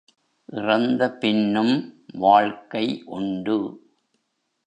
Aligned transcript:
இறந்த 0.49 1.01
பின்னும் 1.11 1.73
வாழ்க்கை 2.17 3.03
உண்டு... 3.05 3.57